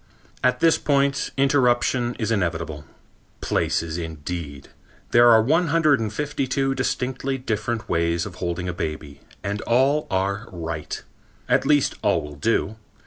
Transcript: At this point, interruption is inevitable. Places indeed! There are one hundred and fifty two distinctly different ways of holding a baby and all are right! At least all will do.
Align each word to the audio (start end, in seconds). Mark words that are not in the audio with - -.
At 0.43 0.61
this 0.61 0.79
point, 0.79 1.29
interruption 1.37 2.15
is 2.17 2.31
inevitable. 2.31 2.85
Places 3.39 3.99
indeed! 3.99 4.69
There 5.11 5.29
are 5.29 5.43
one 5.43 5.67
hundred 5.67 5.99
and 5.99 6.11
fifty 6.11 6.47
two 6.47 6.73
distinctly 6.73 7.37
different 7.37 7.87
ways 7.87 8.25
of 8.25 8.33
holding 8.41 8.67
a 8.67 8.73
baby 8.73 9.21
and 9.43 9.61
all 9.61 10.07
are 10.09 10.47
right! 10.51 11.03
At 11.47 11.67
least 11.67 11.93
all 12.01 12.23
will 12.23 12.35
do. 12.35 12.77